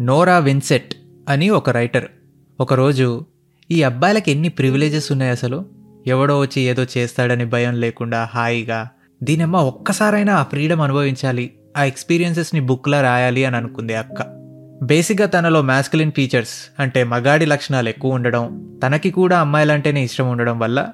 నోరా 0.00 0.38
విన్సెట్ 0.38 0.94
అని 1.28 1.50
ఒక 1.50 1.70
రైటర్. 1.70 2.04
ఒకరోజు 2.60 3.26
ఈ 3.70 3.82
అబ్బాయిలకి 3.82 4.30
ఎన్ని 4.30 4.48
ప్రివిలేజెస్ 4.48 5.12
ఉన్నాయి 5.12 5.30
అసలు? 5.30 5.64
ఎవడో 6.06 6.38
వచ్చి 6.38 6.62
ఏదో 6.62 6.86
చేస్తాడని 6.98 7.44
భయం 7.44 7.80
లేకుండా 7.80 8.24
హాయిగా 8.24 8.88
దీనమ్మ 9.22 9.56
ఒక్కసారైనా 9.56 10.34
ఆ 10.34 10.42
ఫ్రీడమ్ 10.42 10.80
అనుభవించాలి 10.80 11.54
ఆ 11.76 11.84
ఎక్స్పీరియన్సెస్ని 11.84 12.60
బుక్లా 12.60 13.02
రాయాలి 13.02 13.44
అని 13.44 13.56
అనుకుంది 13.56 13.94
అక్క. 13.94 14.22
బేసిక్గా 14.82 15.26
తనలో 15.26 15.62
మ్యాస్కులిన్ 15.62 16.12
ఫీచర్స్ 16.12 16.80
అంటే 16.80 17.04
మగాడి 17.04 17.46
లక్షణాలు 17.46 17.88
ఎక్కువ 17.88 18.12
ఉండడం 18.12 18.74
తనకి 18.86 19.10
కూడా 19.10 19.40
అమ్మాయిలంటేనే 19.40 20.04
ఇష్టం 20.04 20.30
ఉండడం 20.30 20.58
వల్ల 20.58 20.88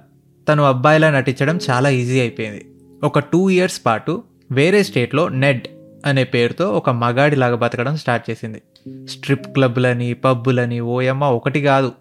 తను 0.49 0.63
అబ్బాయిలా 0.63 1.11
నటించడం 1.11 1.59
చాలా 1.71 1.89
ఈజీ 1.89 2.21
అయిపోయింది. 2.21 2.71
ఒక 3.05 3.19
టూ 3.19 3.51
ఇయర్స్ 3.51 3.81
పాటు 3.87 4.23
వేరే 4.51 4.83
స్టేట్లో 4.83 5.29
నెడ్ 5.29 5.69
అనే 6.07 6.25
పేరుతో 6.25 6.71
ఒక 6.71 6.91
మగాడిలాగా 6.91 7.57
బతకడం 7.57 7.97
స్టార్ట్ 7.97 8.31
చేసింది. 8.31 8.63
స్ట్రిప్ 9.09 9.47
క్లబ్లని 9.47 10.15
పబ్బులని 10.15 10.81
ఓయమ్మ 10.81 11.25
ఒకటి 11.25 11.63
కాదు 11.63 11.93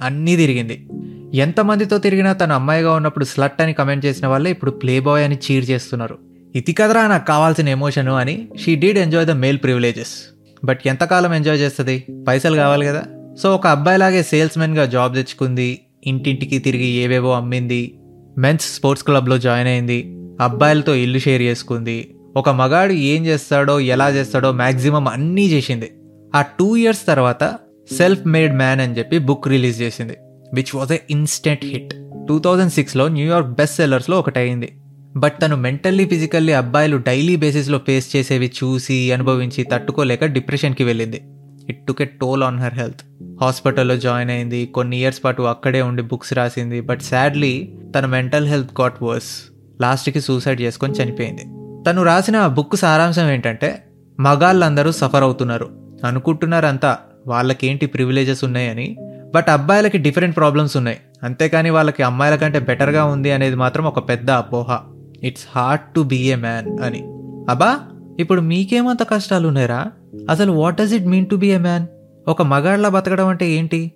అన్నీ 0.00 0.36
తిరిగింది. 0.36 0.88
ఎంతమందితో 1.34 1.98
తిరిగినా 1.98 2.32
తన 2.32 2.52
అమ్మాయిగా 2.52 2.92
ఉన్నప్పుడు 2.92 3.24
స్లట్ 3.24 3.62
అని 3.62 3.72
కమెంట్ 3.72 4.06
చేసిన 4.06 4.26
వాళ్ళే 4.26 4.50
ఇప్పుడు 4.50 4.70
ప్లే 4.70 5.00
బాయ్ 5.00 5.24
అని 5.24 5.38
చీర్ 5.50 5.70
చేస్తున్నారు. 5.70 6.18
ఇది 6.54 6.72
కదరా 6.72 7.06
నాకు 7.06 7.26
కావాల్సిన 7.26 7.68
ఎమోషను 7.68 8.14
అని 8.14 8.48
she 8.64 8.74
did 8.76 8.98
enjoy 8.98 9.26
the 9.26 9.30
male 9.30 9.58
privileges 9.58 10.34
but 10.64 10.80
ఎంతకాలం 10.86 11.34
ఎంజాయ్ 11.34 11.60
చేస్తుంది? 11.60 12.06
పైసలు 12.28 12.56
కావాలి 12.56 12.86
కదా. 12.86 13.04
సో 13.42 13.54
ఒక 13.54 13.66
అబ్బాయిలాగే 13.66 14.22
సేల్స్మెన్గా 14.22 14.84
జాబ్ 14.84 15.14
తెచ్చుకుంది. 15.14 15.80
ఇంటింటికి 16.06 16.58
తిరిగి 16.58 16.86
ఏవేవో 16.86 17.32
అమ్మింది. 17.32 17.98
మెన్స్ 18.38 18.74
స్పోర్ట్స్ 18.74 19.04
క్లబ్లో 19.04 19.38
జాయిన్ 19.38 19.68
అయింది. 19.68 20.18
అబ్బాయిలతో 20.40 20.94
ఇల్లు 20.94 21.18
షేర్ 21.18 21.42
చేసుకుంది. 21.42 22.14
ఒక 22.36 22.48
మగాడు 22.48 22.92
ఏం 22.92 23.26
చేస్తాడో 23.26 23.80
ఎలా 23.80 24.10
చేస్తాడో 24.10 24.52
మ్యాక్సిమం 24.52 25.08
అన్నీ 25.08 25.46
చేసింది. 25.48 25.92
ఆ 26.34 26.42
టూ 26.42 26.76
ఇయర్స్ 26.76 27.06
తర్వాత 27.06 27.58
సెల్ఫ్ 27.92 28.26
మేడ్ 28.26 28.56
మ్యాన్ 28.56 28.80
అని 28.80 28.98
చెప్పి 28.98 29.18
బుక్ 29.18 29.48
రిలీజ్ 29.48 29.82
చేసింది 29.82 30.16
which 30.54 30.76
was 30.76 30.92
a 30.92 30.98
instant 31.10 31.64
hit 31.64 31.94
two 32.28 32.38
thousand 32.38 32.72
సిక్స్లో 32.72 33.08
న్యూయార్క్ 33.08 33.48
బెస్ట్ 33.48 33.76
సెల్లర్స్లో 33.76 34.18
ఒకటైంది 34.18 34.72
బట్ 35.16 35.32
తను 35.42 35.56
మెంటల్లీ 35.56 36.04
ఫిజికల్లీ 36.04 36.52
అబ్బాయిలు 36.52 36.96
డైలీ 36.96 37.36
బేసిస్లో 37.36 37.78
ఫేస్ 37.78 38.16
చేసేవి 38.16 38.52
చూసి 38.64 39.12
అనుభవించి 39.12 39.64
తట్టుకోలేక 39.64 40.24
డిప్రెషన్కి 40.24 40.84
వెళ్ళింది. 40.84 41.22
It 41.68 41.86
took 41.86 42.02
a 42.02 42.04
toll 42.04 42.42
on 42.42 42.58
her 42.58 42.74
health 42.74 43.02
హాస్పిటల్లో 43.40 43.96
జాయిన్ 43.96 44.30
అయింది 44.30 44.66
కొన్ని 44.66 45.00
ఇయర్స్ 45.00 45.24
పాటు 45.24 45.42
అక్కడే 45.42 45.82
ఉండి 45.82 46.02
బుక్స్ 46.02 46.34
రాసింది 46.34 46.80
బట్ 46.80 47.00
సాడ్లీ 47.00 47.74
తన 47.98 48.06
మెంటల్ 48.06 48.46
హెల్త్ 48.46 48.80
గాట్ 48.80 49.02
వర్స్. 49.02 49.32
లాస్ట్కి 49.80 50.20
సూసైడ్ 50.20 50.60
చేసుకొని 50.60 50.92
చనిపోయింది. 50.92 51.61
తను 51.88 52.02
రాసిన 52.02 52.46
బుక్ 52.46 52.76
సారాంశం 52.76 53.30
ఏంటంటే 53.30 53.84
మగాళ్ళందరూ 54.20 54.92
సఫర్ 54.92 55.22
అవుతున్నారు. 55.22 55.70
అనుకుంటున్నారంతా 56.04 56.98
వాళ్ళకేంటి 57.26 57.86
ప్రివిలేజెస్ 57.86 58.44
ఉన్నాయని. 58.44 58.96
బట్ 59.34 59.50
అబ్బాయిలకి 59.50 59.98
డిఫరెంట్ 59.98 60.36
ప్రాబ్లమ్స్ 60.36 60.76
ఉన్నాయి. 60.76 60.98
అంతేకాని 61.22 61.70
వాళ్ళకి 61.70 62.02
అమ్మాయిల 62.02 62.36
కంటే 62.36 62.58
బెటర్గా 62.58 63.04
ఉంది 63.04 63.32
అనేది 63.32 63.56
మాత్రం 63.56 63.84
ఒక 63.84 64.08
పెద్ద 64.08 64.30
అపోహ. 64.30 64.78
It's 65.22 65.44
hard 65.56 65.94
to 65.94 66.00
be 66.00 66.16
a 66.16 66.34
man 66.34 66.80
అని. 66.80 67.02
అబ్బా 67.50 67.80
ఇప్పుడు 68.18 68.40
మీకేమంత 68.40 69.02
కష్టాలు 69.02 69.48
ఉన్నాయరా 69.48 69.86
అసలు 70.30 70.52
what 70.52 70.76
does 70.76 70.92
it 70.92 71.06
mean 71.06 71.26
to 71.26 71.36
be 71.36 71.50
a 71.50 71.58
man 71.58 71.86
ఒక 72.28 72.42
మగాళ్ళ 72.42 72.88
బతకడం 72.88 73.26
అంటే 73.26 73.50
ఏంటి? 73.50 73.92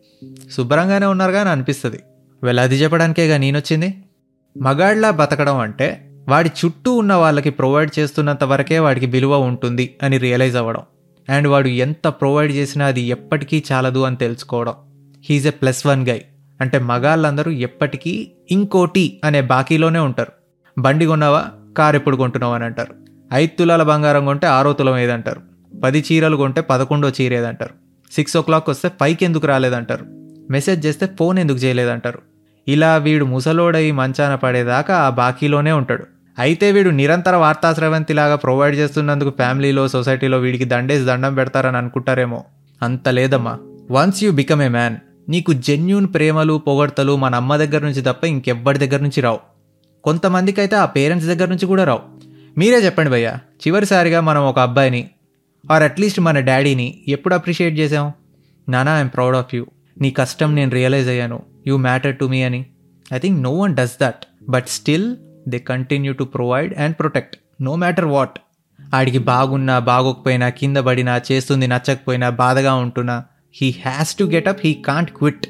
శుభ్రంగానే 0.51 1.07
ఉన్నారుగా 1.07 1.41
అని 1.41 1.49
అనిపిస్తుంది. 1.49 2.01
వెళ్ళ 2.43 2.61
అది 2.61 2.77
చెప్పడానికేగా 2.77 3.37
నేనొచ్చింది? 3.37 4.05
మగాళ్ళ 4.59 5.11
బతకడం 5.11 5.57
అంటే 5.57 6.03
వాడి 6.29 6.51
చుట్టూ 6.65 6.95
ఉన్న 6.95 7.15
వాళ్ళకి 7.15 7.51
ప్రొవైడ్ 7.51 7.99
చేస్తున్నంత 7.99 8.45
వరకే 8.45 8.79
వాడికి 8.79 9.07
విలువ 9.07 9.37
ఉంటుంది 9.37 9.97
అని 10.03 10.19
రియలైజ్ 10.19 10.57
అవ్వడం. 10.57 10.81
అండ్ 11.29 11.49
వాడు 11.49 11.69
ఎంత 11.69 12.09
ప్రొవైడ్ 12.09 12.53
చేసినా 12.53 12.87
అది 12.87 13.01
ఎప్పటికీ 13.01 13.65
చాలదు 13.73 13.99
అని 13.99 14.17
తెలుసుకోవడం. 14.17 14.75
He's 15.25 15.47
a 15.47 15.51
plus 15.51 15.87
one 15.87 16.09
guy 16.09 16.23
అంటే 16.61 16.79
మగాళ్ళందరూ 16.79 17.51
ఎప్పటికీ 17.51 18.33
ఇంకోటి 18.51 19.21
అనే 19.25 19.41
బాకీలోనే 19.41 19.99
ఉంటారు. 19.99 20.33
బండి 20.79 21.07
కొన్నావా? 21.07 21.45
కారు 21.79 21.97
ఎప్పుడు 21.97 22.17
కొంటున్నావు 22.17 22.55
అని 22.55 22.65
అంటారు. 22.65 22.95
ఐదు 23.33 23.59
తులాల 23.59 23.83
బంగారం 23.83 24.25
కొంటే 24.25 24.47
ఆరో 24.47 24.73
తులం 24.73 24.99
ఏదంటారు. 24.99 25.41
పది 25.83 26.05
చీరలు 26.13 26.37
కొంటే 26.37 26.61
పదకొండో 26.61 27.09
చీర 27.09 27.35
ఏదంటారు. 27.35 27.75
సిక్స్ 28.13 28.37
ఓ 28.37 28.41
క్లాక్ 28.41 28.71
వస్తే 28.71 28.91
పైకి 29.01 29.25
ఎందుకు 29.25 29.47
రాలేదంటారు. 29.47 30.07
మెసేజ్ 30.51 30.87
చేస్తే 30.87 31.09
ఫోన్ 31.19 31.39
ఎందుకు 31.39 31.59
చేయలేదంటారు. 31.59 32.19
ఇలా 32.69 32.97
వీడు 32.97 33.25
ముసలోడై 33.25 33.91
మంచాన 33.91 34.35
పడేదాకా 34.35 34.97
ఆ 34.97 35.11
బాకీలోనే 35.11 35.73
ఉంటాడు. 35.73 36.16
అయితే 36.39 36.73
వీడు 36.73 36.91
నిరంతర 36.91 37.37
వార్తాస్రవంతిలాగా 37.37 38.37
ప్రొవైడ్ 38.37 38.77
చేస్తున్నందుకు 38.77 39.31
ఫ్యామిలీలో 39.31 39.89
సొసైటీలో 39.89 40.39
వీడికి 40.39 40.65
దండేసి 40.65 41.05
దండం 41.05 41.35
పెడతారని 41.35 41.77
అనుకుంటారేమో. 41.77 42.45
అంత 42.83 43.09
లేదమ్మా. 43.09 43.59
Once 43.91 44.25
you 44.25 44.33
become 44.33 44.63
a 44.63 44.69
man 44.69 44.97
నీకు 45.29 45.53
జెన్యున్ 45.53 46.09
ప్రేమలు 46.15 46.63
పొగడ్తలు 46.67 47.17
మన 47.17 47.35
అమ్మ 47.35 47.57
దగ్గర 47.57 47.83
నుంచి 47.83 48.03
తప్ప 48.03 48.25
ఇంకెవ్వరి 48.25 48.79
దగ్గర 48.79 49.03
నుంచి 49.03 49.21
రావు. 49.21 49.39
కొంతమందికి 50.05 50.61
అయితే 50.61 50.77
ఆ 50.77 50.85
పేరెంట్స్ 50.85 51.29
దగ్గర 51.29 51.49
నుంచి 51.49 51.67
కూడా 51.67 51.85
రావు. 51.85 52.01
మీరే 52.59 52.77
చెప్పండి 52.77 53.11
భయ్య 53.11 53.37
చివరిసారిగా 53.67 54.21
మనం 54.21 54.43
ఒక 54.43 54.59
అబ్బాయిని 54.59 55.11
ఆర్ 55.71 55.83
అట్లీస్ట్ 55.83 56.21
మన 56.21 56.41
డాడీని 56.41 57.01
ఎప్పుడు 57.09 57.35
అప్రిషియేట్ 57.35 57.79
చేసాం 57.79 58.13
నానా 58.69 58.97
ఐఎమ్ 58.97 59.11
ప్రౌడ్ 59.15 59.37
ఆఫ్ 59.37 59.55
యూ. 59.55 59.67
నీ 60.01 60.11
కష్టం 60.11 60.55
నేను 60.55 60.71
రియలైజ్ 60.71 61.09
అయ్యాను. 61.09 61.43
యూ 61.67 61.77
మ్యాటర్ 61.77 62.17
టు 62.17 62.25
మీ 62.25 62.43
అని. 62.43 62.67
I 63.15 63.19
think 63.19 63.43
no 63.43 63.51
one 63.51 63.77
does 63.77 63.93
that. 64.03 64.27
But 64.49 64.67
still 64.67 65.17
they 65.49 65.59
continue 65.59 66.13
to 66.13 66.25
provide 66.25 66.75
and 66.79 66.97
protect 67.01 67.37
no 67.63 67.75
matter 67.75 68.05
what 68.05 68.39
ఆడికి 68.95 69.19
బాగున్నా 69.19 69.79
బాగోకపోయినా 69.79 70.49
కింద 70.49 70.77
పడినా 70.77 71.21
చేస్తుంది 71.33 71.67
నచ్చకపోయినా 71.67 72.31
బాధగా 72.31 72.75
ఉంటున్నా 72.75 73.25
he 73.55 73.71
has 73.71 74.15
to 74.15 74.25
get 74.25 74.49
up 74.49 74.61
he 74.65 74.75
can't 74.75 75.13
quit 75.13 75.47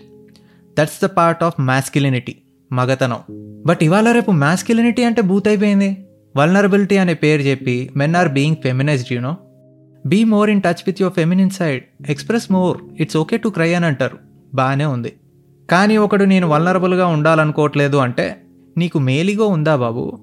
that's 0.79 1.03
the 1.03 1.07
part 1.07 1.45
of 1.45 1.61
masculinity 1.61 2.37
మగతనం. 2.73 3.19
బట్ 3.67 3.83
ఇవాళ 3.83 4.13
రేపు 4.13 4.31
మ్యాస్కిలినిటీ 4.31 5.03
అంటే 5.03 5.23
బూత్ 5.23 5.49
అయిపోయింది 5.49 6.07
వల్నరబిలిటీ 6.37 6.97
అనే 6.97 7.15
పేరు 7.15 7.43
చెప్పి 7.43 7.91
men 7.97 8.17
are 8.17 8.29
being 8.29 8.57
feminized 8.57 9.13
you know 9.13 9.37
be 10.07 10.25
more 10.25 10.51
in 10.51 10.63
touch 10.63 10.83
with 10.87 11.03
your 11.03 11.15
feminine 11.15 11.51
side 11.51 12.11
express 12.11 12.53
more 12.53 12.79
it's 13.01 13.17
okay 13.17 13.37
to 13.37 13.49
cry 13.49 13.75
అని 13.75 13.87
అంటారు. 13.87 14.19
బాగానే 14.55 14.85
ఉంది. 14.85 15.13
కానీ 15.71 15.97
ఒకడు 15.97 16.25
నేను 16.25 16.47
వల్నరబుల్గా 16.49 17.07
ఉండాలనుకోవట్లేదు 17.07 17.97
అంటే 17.97 18.43
నీకు 18.77 18.99
మేలిగో 18.99 19.47
ఉందా 19.47 19.77
బాబు? 19.77 20.19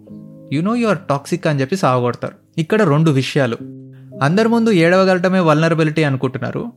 యు 0.53 0.62
నో 0.62 0.75
యువర్ 0.75 0.97
టాక్సిక్ 1.09 1.47
అని 1.47 1.62
చెప్పి 1.62 1.75
సాగొడతారు 1.75 2.34
ఇక్కడ 2.58 2.81
రెండు 2.81 3.12
విషయాలు. 3.12 3.58
అందరి 4.22 4.47
ముందు 4.47 4.69
ఏడవగలటమే 4.69 5.40
వల్నరబిలిటీ 5.40 6.03
అనుకుంటున్నారు. 6.03 6.72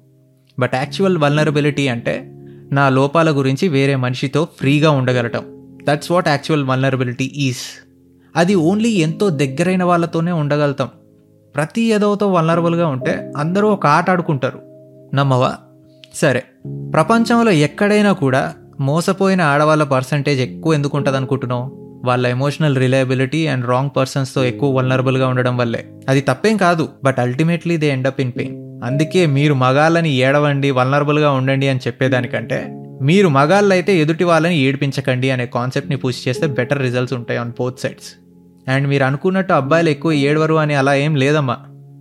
బట్ 0.58 0.74
యాక్చువల్ 0.74 1.18
వల్నరబిలిటీ 1.18 1.88
అంటే 1.88 2.32
నా 2.72 2.88
లోపాల 2.88 3.30
గురించి 3.30 3.68
వేరే 3.68 3.96
మనిషితో 3.96 4.48
ఫ్రీగా 4.58 4.90
ఉండగలటం. 4.90 5.42
That's 5.88 6.10
what 6.10 6.28
actual 6.28 6.64
vulnerability 6.64 7.24
is 7.24 7.88
అది 8.36 8.54
ఓన్లీ 8.54 8.88
ఎంతో 8.88 9.30
దగ్గరైన 9.30 9.84
వాళ్ళతోనే 9.84 10.32
ఉండగలుగుతాం. 10.32 10.88
ప్రతి 11.54 11.82
ఎదవతో 11.82 12.32
వల్నరబుల్గా 12.32 12.86
ఉంటే 12.86 13.32
అందరూ 13.36 13.68
ఒక 13.68 13.86
ఆట 13.86 14.10
ఆడుకుంటారు. 14.10 14.60
నమ్మవా? 15.14 15.54
సరే. 16.14 16.44
ప్రపంచంలో 16.92 17.50
ఎక్కడైనా 17.50 18.12
కూడా 18.12 18.54
మోసపోయిన 18.80 19.40
ఆడవాళ్ళ 19.40 19.84
పర్సంటేజ్ 19.84 20.40
ఎక్కువ 20.40 20.74
ఎందుకు 20.74 20.96
ఉంటుంది 20.96 21.16
అనుకుంటున్నావు 21.16 21.86
వాళ్ళ 22.04 22.26
ఎమోషనల్ 22.26 22.76
రిలయబిలిటీ 22.76 23.46
అండ్ 23.46 23.66
రాంగ్ 23.66 23.90
పర్సన్స్తో 23.96 24.44
ఎక్కువ 24.44 24.76
వల్నరబుల్గా 24.76 25.28
ఉండడం 25.28 25.56
వల్లే. 25.56 25.88
అది 26.08 26.20
తప్పేం 26.20 26.56
కాదు 26.56 26.88
but 27.04 27.18
ultimately 27.18 27.76
they 27.76 27.86
end up 27.86 28.20
in 28.20 28.32
pain 28.36 28.82
అందుకే 28.84 29.26
మీరు 29.26 29.54
మగాళ్ళని 29.54 30.12
ఏడవండి 30.14 30.70
వల్నరబుల్గా 30.70 31.30
ఉండండి 31.30 31.68
అని 31.68 31.78
చెప్పేదానికంటే 31.86 32.86
మీరు 33.02 33.28
మగాళ్ళైతే 33.28 33.98
ఎదుటి 33.98 34.24
వాళ్ళని 34.24 34.58
ఏడిపించకండి 34.58 35.30
అనే 35.30 35.46
కాన్సెప్ట్ని 35.46 35.96
పూజ 35.96 36.14
చేస్తే 36.28 36.46
బెటర్ 36.46 36.82
రిజల్ట్స్ 36.82 37.14
ఉంటాయి 37.14 37.40
ఆన్ 37.40 37.50
బోత్ 37.50 37.80
సైడ్స్ 37.80 38.26
అండ్ 38.70 38.88
మీరు 38.88 39.04
అనుకున్నట్టు 39.04 39.52
అబ్బాయిలు 39.52 39.88
ఎక్కువ 39.88 40.12
ఏడవరు 40.12 40.54
అని 40.54 40.74
అలా 40.74 40.94
ఏం 40.94 41.16
లేదమ్మా. 41.16 41.56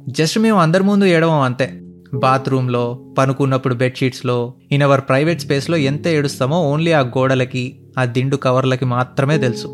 జస్ట్ 0.07 0.39
మేము 0.39 0.59
అందరి 0.59 0.83
ముందు 0.83 1.05
ఏడవం 1.05 1.41
అంతే. 1.41 1.81
బాత్రూంలో 2.19 3.01
పనుకున్నప్పుడు 3.17 3.75
బెడ్షీట్స్లో 3.75 4.53
ఇన్ 4.71 4.83
అవర్ 4.83 5.01
ప్రైవేట్ 5.01 5.41
స్పేస్లో 5.41 5.77
ఎంత 5.77 6.07
ఏడుస్తామో 6.07 6.69
ఓన్లీ 6.69 6.91
ఆ 6.91 6.99
గోడలకి 6.99 7.79
ఆ 7.97 8.05
దిండు 8.05 8.35
కవర్లకి 8.35 8.85
మాత్రమే 8.85 9.37
తెలుసు. 9.37 9.67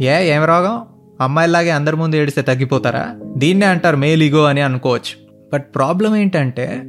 ఏ 0.00 0.34
ఏం 0.34 0.44
రోగం? 0.44 0.82
అమ్మాయిలాగే 1.20 1.70
అందరి 1.70 1.96
ముందు 1.96 2.16
ఏడిస్తే 2.16 2.42
తగ్గిపోతారా? 2.42 3.14
దీన్నే 3.36 3.66
అంటారు 3.66 3.96
మేలిగో 3.96 4.44
అని 4.44 4.60
అనుకోవచ్చు. 4.60 5.28
బట్ 5.52 5.74
ప్రాబ్లం 5.74 6.16
ఏంటంటే 6.16 6.82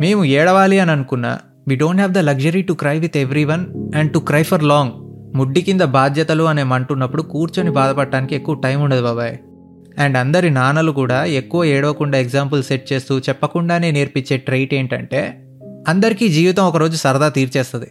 మేము 0.00 0.24
ఏడవాలి 0.24 0.78
అని 0.78 0.90
అనుకున్నా 0.90 1.38
we 1.68 1.76
don't 1.76 1.96
have 1.96 2.12
the 2.12 2.18
luxury 2.18 2.62
to 2.62 2.72
cry 2.72 2.98
with 2.98 3.16
every 3.16 3.44
one 3.44 3.94
and 3.96 4.12
to 4.12 4.18
cry 4.18 4.42
for 4.42 4.64
long. 4.64 4.92
ముడ్డి 5.36 5.62
కింద 5.62 5.80
బాధ్యతలు 5.80 6.44
అనే 6.44 6.62
మంటున్నప్పుడు 6.62 7.22
కూర్చొని 7.22 7.70
బాధపడటానికి 7.70 8.34
ఎక్కువ 8.34 8.54
టైం 8.54 8.82
ఉండదు 8.82 9.02
బాబాయ్. 9.02 9.38
అండ్ 9.98 10.16
అందరి 10.16 10.50
నాన్నలు 10.50 10.92
కూడా 10.92 11.24
ఎక్కువ 11.24 11.64
ఏడవకుండా 11.64 12.18
ఎగ్జాంపుల్ 12.18 12.62
సెట్ 12.62 12.92
చేస్తూ 12.92 13.18
చెప్పకుండానే 13.18 13.90
నేర్పించే 13.90 14.36
ట్రైట్ 14.36 14.74
ఏంటంటే 14.74 15.40
అందరికీ 15.88 16.28
జీవితం 16.28 16.64
ఒకరోజు 16.64 16.96
సరదా 16.96 17.28
తీర్చేస్తుంది. 17.28 17.90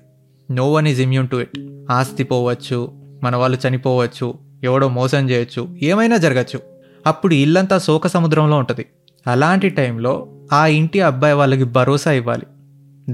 No 0.51 0.71
one 0.71 0.88
is 0.88 1.01
immune 1.01 1.27
to 1.27 1.35
it 1.35 1.59
ఆస్తి 1.91 2.23
పోవచ్చు 2.23 2.91
మన 3.23 3.35
వాళ్ళు 3.35 3.67
చనిపోవచ్చు 3.67 4.33
ఎవడో 4.63 4.89
మోసం 4.89 5.29
చేయొచ్చు 5.29 5.75
ఏమైనా 5.81 6.17
జరగచ్చు. 6.17 6.59
అప్పుడు 7.07 7.33
ఇల్లంతా 7.33 7.77
శోక 7.77 8.07
సముద్రంలో 8.07 8.57
ఉంటుంది. 8.57 8.85
అలాంటి 9.27 9.69
టైంలో 9.69 10.27
ఆ 10.53 10.67
ఇంటి 10.67 11.01
అబ్బాయి 11.01 11.33
వాళ్ళకి 11.33 11.63
భరోసా 11.63 12.11
ఇవ్వాలి. 12.11 12.45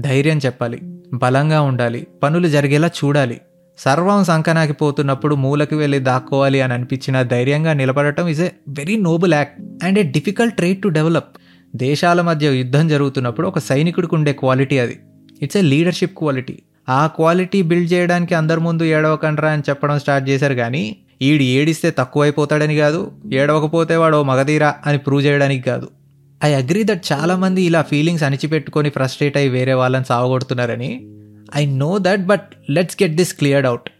ధైర్యం 0.00 0.38
చెప్పాలి. 0.38 0.80
బలంగా 1.14 1.60
ఉండాలి. 1.60 2.06
పనులు 2.22 2.48
జరిగేలా 2.48 2.90
చూడాలి. 3.04 3.40
సర్వం 3.84 4.24
సంకనాకిపోతున్నప్పుడు 4.24 5.34
మూలకి 5.34 5.74
వెళ్ళి 5.74 5.98
దాక్కోవాలి 5.98 6.60
అని 6.60 6.72
అనిపించిన 6.72 7.22
ధైర్యంగా 7.22 7.72
నిలబడటం 7.72 8.28
is 8.28 8.40
a 8.40 8.48
very 8.68 8.96
noble 8.96 9.34
act 9.34 9.84
and 9.84 9.98
a 9.98 10.02
difficult 10.02 10.56
trait 10.56 10.82
to 10.82 10.88
develop 10.88 11.38
దేశాల 11.76 12.20
మధ్య 12.20 12.46
యుద్ధం 12.46 12.88
జరుగుతున్నప్పుడు 12.88 13.48
ఒక 13.48 13.58
సైనికుడికి 13.58 14.14
ఉండే 14.14 14.32
క్వాలిటీ 14.32 14.78
అది. 14.78 15.00
ఇట్స్ 15.42 15.56
ఏ 15.56 15.60
లీడర్షిప్ 15.60 16.18
క్వాలిటీ 16.18 16.58
ఆ 16.88 17.06
క్వాలిటీ 17.06 17.62
బిల్డ్ 17.62 17.92
చేయడానికి 17.92 18.34
అందరి 18.34 18.60
ముందు 18.60 18.82
ఏడవకండ్రా 18.82 19.50
అని 19.50 19.62
చెప్పడం 19.68 19.98
స్టార్ట్ 19.98 20.28
చేశారు 20.28 20.54
కానీ 20.54 20.96
ఈడు 21.22 21.42
ఏడిస్తే 21.42 21.90
తక్కువైపోతాడని 21.90 22.76
కాదు 22.76 23.12
ఏడవకపోతే 23.32 23.96
వాడు 23.96 24.16
ఓ 24.16 24.22
మగధీరా 24.22 24.74
అని 24.86 24.98
ప్రూవ్ 24.98 25.24
చేయడానికి 25.24 25.62
కాదు. 25.62 25.88
ఐ 26.44 26.54
అగ్రీ 26.54 26.84
దట్ 26.84 27.12
చాలామంది 27.12 27.62
ఇలా 27.62 27.82
ఫీలింగ్స్ 27.82 28.24
అణిచిపెట్టుకొని 28.24 28.90
ఫ్రస్ట్రేట్ 28.90 29.36
అయ్యి 29.36 29.50
వేరే 29.50 29.72
వాళ్ళని 29.72 30.04
సావగొడుతున్నారని 30.04 31.06
I 31.56 31.66
know 31.66 31.98
that 31.98 32.26
but 32.26 32.48
let's 32.70 33.02
get 33.02 33.12
this 33.12 33.34
cleared 33.34 33.66
out 33.66 33.90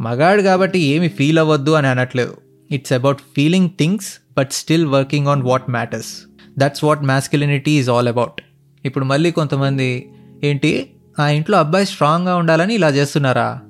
మగాడు 0.00 0.42
కాబట్టి 0.42 0.78
ఏమి 0.78 1.08
ఫీల్ 1.08 1.38
అవ్వద్దు 1.38 1.70
అని 1.70 1.86
అనట్లేదు. 1.86 2.36
It's 2.70 2.92
about 2.92 3.18
feeling 3.36 3.70
things 3.78 4.20
but 4.38 4.50
still 4.50 4.86
working 4.86 5.26
on 5.26 5.42
what 5.42 5.70
matters 5.70 6.22
that's 6.58 6.84
what 6.84 7.02
masculinity 7.02 7.70
is 7.70 7.90
all 7.90 8.08
about 8.08 8.42
ఇప్పుడు 8.84 9.04
మళ్ళీ 9.04 9.30
కొంతమంది 9.30 10.10
ఏంటి? 10.44 10.90
ఆ 11.18 11.28
ఇంట్లో 11.28 11.58
అబ్బాయి 11.58 11.86
స్ట్రాంగ్గా 11.86 12.36
ఉండాలని 12.36 12.74
ఇలా 12.74 12.88
చేస్తున్నారా? 12.88 13.60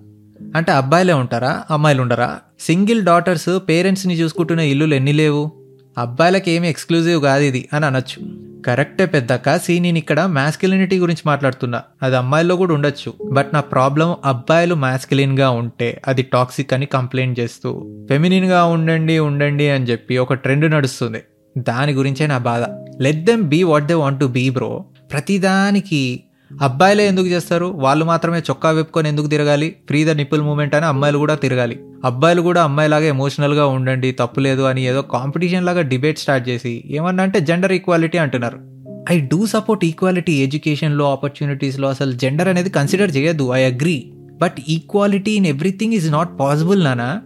అంటే 0.56 0.72
అబ్బాయిలే 0.72 1.12
ఉంటారా? 1.12 1.64
అమ్మాయిలు 1.70 2.02
ఉండరా? 2.02 2.38
సింగిల్ 2.60 3.04
డాటర్స్ 3.04 3.58
పేరెంట్స్ని 3.68 4.14
చూసుకుంటున్న 4.14 4.60
ఇల్లులు 4.60 4.94
ఎన్ని 4.94 5.12
లేవు? 5.12 5.52
అబ్బాయిలకి 5.98 6.50
ఏమి 6.50 6.68
ఎక్స్క్లూజివ్ 6.68 7.22
కాదు 7.22 7.42
ఇది 7.42 7.68
అని 7.72 7.86
అనొచ్చు. 7.86 8.51
కరెక్టే 8.66 9.06
పెద్దక్క 9.06 9.58
సీ 9.58 9.78
నేను 9.78 9.98
ఇక్కడ 9.98 10.20
మ్యాస్కిలినిటీ 10.20 10.98
గురించి 10.98 11.22
మాట్లాడుతున్నా. 11.26 11.82
అది 12.02 12.16
అమ్మాయిల్లో 12.16 12.56
కూడా 12.56 12.74
ఉండొచ్చు. 12.74 13.14
బట్ 13.32 13.50
నా 13.54 13.60
ప్రాబ్లం 13.60 14.16
అబ్బాయిలు 14.24 14.74
masculine 14.74 15.40
గా 15.40 15.50
ఉంటే 15.50 16.02
అది 16.08 16.22
టాక్సిక్ 16.22 16.72
అని 16.72 16.86
కంప్లైంట్ 16.86 17.40
చేస్తూ 17.40 17.90
ఫెమినిన్గా 18.08 18.64
ఉండండి 18.64 19.18
ఉండండి 19.18 19.68
అని 19.68 19.84
చెప్పి 19.84 20.18
ఒక 20.18 20.34
ట్రెండ్ 20.34 20.70
నడుస్తుంది. 20.70 21.22
దాని 21.58 21.92
గురించే 21.92 22.26
నా 22.26 22.38
బాధ. 22.38 22.64
Let 23.02 23.24
them 23.24 23.42
be 23.42 23.62
what 23.62 23.84
they 23.84 23.94
want 23.94 24.20
to 24.20 24.24
be 24.24 24.50
bro 24.50 24.84
ప్రతిదానికి 25.12 26.24
అబ్బాయిలే 26.60 27.08
ఎందుకు 27.08 27.26
చేస్తారు? 27.26 27.66
వాళ్ళు 27.66 28.04
మాత్రమే 28.04 28.38
చొక్కా 28.38 28.70
విప్పుకొని 28.70 29.08
ఎందుకు 29.08 29.26
తిరగాలి? 29.26 29.74
ఫ్రీ 29.86 30.04
ద 30.04 30.10
నిప్పుల్ 30.10 30.42
మూమెంట్ 30.42 30.74
అని 30.74 30.86
అమ్మాయిలు 30.86 31.18
కూడా 31.18 31.34
తిరగాలి. 31.34 31.80
అబ్బాయిలు 32.04 32.42
కూడా 32.42 32.62
అమ్మాయిలాగా 32.62 33.04
ఎమోషనల్గా 33.04 33.66
ఉండండి 33.66 34.12
తప్పులేదు 34.12 34.62
అని 34.62 34.86
ఏదో 34.86 35.02
కాంపిటీషన్ 35.02 35.66
లాగా 35.66 35.80
డిబేట్ 35.80 36.18
స్టార్ట్ 36.18 36.48
చేసి 36.48 36.84
ఏమన్నా 36.86 37.22
అంటే 37.24 37.40
జెండర్ 37.40 37.72
ఈక్వాలిటీ 37.72 38.18
అంటున్నారు. 38.18 38.58
ఐ 39.12 39.20
డూ 39.20 39.46
సపోర్ట్ 39.46 39.84
ఈక్వాలిటీ 39.84 40.32
ఎడ్యుకేషన్లో 40.32 41.12
ఆపర్చునిటీస్లో 41.12 41.88
అసలు 41.88 42.12
జెండర్ 42.12 42.48
అనేది 42.48 42.70
కన్సిడర్ 42.70 43.16
చేయొద్దు. 43.16 43.50
I 43.50 43.64
agree 43.64 44.12
but 44.42 44.54
equality 44.68 45.30
in 45.30 45.46
everything 45.46 45.92
is 45.92 46.12
not 46.12 46.40
possible 46.40 46.84
నానా. 46.84 47.22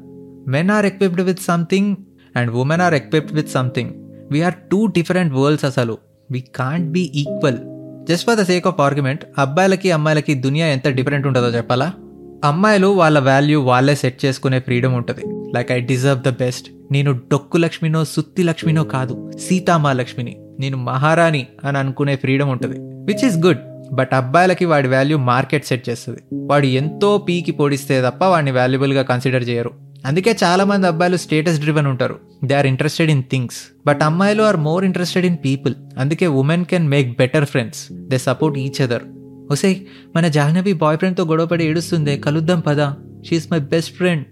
Men 0.48 0.70
are 0.70 0.86
equipped 0.86 1.20
with 1.20 1.40
something 1.40 1.96
and 2.36 2.50
women 2.50 2.80
are 2.80 2.94
equipped 2.94 3.32
with 3.32 3.50
something 3.50 3.90
we are 4.30 4.54
two 4.54 4.86
different 4.86 5.34
worlds 5.34 5.64
అసలు. 5.64 5.98
We 6.30 6.40
can't 6.40 6.90
be 6.90 7.12
equal 7.14 7.58
just 8.10 8.26
for 8.26 8.38
the 8.38 8.42
sake 8.42 8.66
of 8.66 8.80
argument 8.80 9.24
అబ్బాయిలకి 9.38 9.90
అమ్మాయిలకి 9.90 10.34
దునియా 10.34 10.66
ఎంత 10.66 10.88
different 10.88 11.26
ఉంటుందో 11.26 11.48
చెప్పాలా? 11.48 11.92
అమ్మాయిలు 12.44 12.86
వాళ్ళ 12.86 13.18
value 13.18 13.60
వాళ్ళే 13.60 13.94
సెట్ 13.94 14.24
చేసుకునే 14.24 14.58
ఫ్రీడమ్ 14.58 14.94
ఉంటుంది. 14.94 15.20
Like 15.56 15.72
I 15.72 15.80
deserve 15.80 16.22
the 16.22 16.28
best 16.28 16.70
నేను 16.92 17.12
డొక్కు 17.12 17.56
లక్ష్మినో 17.56 18.04
సుత్తి 18.04 18.42
లక్ష్మినో 18.42 18.84
కాదు 18.84 19.32
సీతామహాలక్ష్మిని 19.48 20.36
నేను 20.60 20.76
మహారాణి 20.76 21.46
అని 21.64 21.78
అనుకునే 21.78 22.16
ఫ్రీడమ్ 22.16 22.50
ఉంటుంది. 22.50 22.76
విచ్ 22.80 23.24
ఈస్ 23.24 23.36
గుడ్ 23.36 23.58
బట్ 23.92 24.14
అబ్బాయిలకి 24.14 24.64
వాడి 24.64 24.88
వాల్యూ 24.88 25.18
మార్కెట్ 25.18 25.66
సెట్ 25.66 25.88
చేస్తుంది. 25.88 26.20
వాడు 26.32 26.66
ఎంతో 26.66 27.18
పీకి 27.18 27.52
పొడిస్తే 27.52 28.02
తప్ప 28.02 28.24
వాడిని 28.24 28.50
వాల్యుబుల్గా 28.50 29.02
కన్సిడర్ 29.02 29.48
చేయరు. 29.48 29.85
అందుకే 30.06 30.36
చాలా 30.44 30.64
మంది 30.64 30.86
అబ్బాయిలు 30.86 31.16
స్టేటస్ 31.16 31.60
డ్రివెన్ 31.60 31.86
ఉంటారు. 31.86 32.18
They 32.44 32.54
are 32.54 32.66
interested 32.66 33.10
in 33.10 33.22
things 33.22 33.56
but 33.86 34.02
అమ్మాయిలు 34.02 34.42
are 34.42 34.56
more 34.56 34.84
interested 34.84 35.26
in 35.26 35.36
people 35.44 35.74
అందుకే 35.98 36.26
women 36.26 36.64
can 36.64 36.88
make 36.88 37.18
better 37.18 37.44
friends 37.44 37.92
they 37.92 38.18
support 38.18 38.58
each 38.58 38.82
other 38.82 39.02
ఒసే 39.50 39.86
మన 40.16 40.28
జాహ్నవి 40.28 40.72
బాయ్ 40.72 40.98
ఫ్రెండ్తో 40.98 41.24
గొడవపడి 41.24 41.64
ఏడుస్తుంది. 41.64 42.18
కలుద్దాం 42.18 42.60
పదా. 42.60 42.94
షీఈస్ 43.28 43.52
మై 43.52 43.58
బెస్ట్ 43.58 43.96
ఫ్రెండ్ 43.96 44.26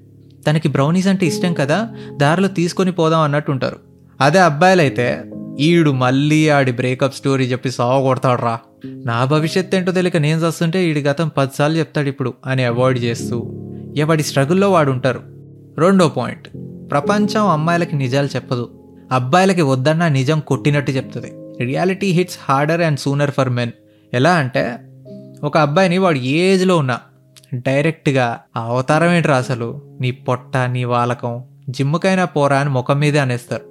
తనకి 0.47 0.69
బ్రౌనీస్ 0.69 1.07
అంటే 1.07 1.27
ఇష్టం 1.27 1.55
కదా? 1.55 1.89
దారిలో 2.17 2.49
తీసుకొని 2.49 2.93
పోదాం 2.93 3.21
అన్నట్టు 3.21 3.51
ఉంటారు. 3.51 3.77
అదే 4.21 4.39
అబ్బాయిలైతే 4.39 5.25
ఈడు 5.61 5.91
మళ్ళీ 5.91 6.49
ఆడి 6.49 6.73
బ్రేకప్ 6.73 7.15
స్టోరీ 7.15 7.45
చెప్పి 7.45 7.71
సావ 7.71 8.03
కొడతాడు 8.03 8.43
రా 8.43 8.59
నా 8.87 9.25
భవిష్యత్ 9.25 9.75
ఏంటో 9.75 9.93
తెలియక 9.93 10.17
నేను 10.17 10.41
చస్తుంటే 10.41 10.91
ఈడి 10.91 11.01
గతం 11.01 11.29
పదిసార్లు 11.29 11.79
చెప్తాడు 11.79 12.09
ఇప్పుడు 12.09 12.35
అని 12.47 12.65
అవాయిడ్ 12.65 12.99
చేస్తూ 12.99 13.53
ఎవడి 13.97 14.23
స్ట్రగుల్లో 14.23 14.71
వాడు 14.71 14.91
ఉంటారు 14.91 15.34
రెండో 15.79 16.09
పాయింట్. 16.09 16.49
ప్రపంచం 16.91 17.49
అమ్మాయిలకి 17.49 17.97
నిజాలు 17.97 18.27
చెప్పదు. 18.27 18.83
అబ్బాయిలకి 19.13 19.63
వద్దన్నా 19.63 20.09
నిజం 20.09 20.41
కొట్టినట్టు 20.41 20.93
చెప్తుంది. 20.93 21.33
Reality 21.65 22.07
hits 22.07 22.39
harder 22.49 22.81
and 22.81 22.99
sooner 22.99 23.31
for 23.31 23.49
men. 23.49 23.73
ఎలా 24.15 24.33
అంటే 24.33 24.77
ఒక 25.45 25.59
అబ్బాయిని 25.59 25.99
వాడు 25.99 26.19
ఏజ్లో 26.19 26.77
ఉన్నా 26.77 27.01
డైరెక్ట్గా 27.55 28.41
ఆ 28.57 28.61
అవతారం 28.61 29.13
ఏంట్రా 29.13 29.37
అసలు? 29.37 29.99
నీ 30.01 30.11
పొట్ట 30.11 30.57
నీ 30.57 30.85
వాలకం 30.85 31.45
జిమ్ముకైనా 31.71 32.25
పోరా 32.25 32.59
అని 32.59 32.71
ముఖం 32.71 32.99
మీదే 32.99 33.19
అనేస్తారు. 33.19 33.63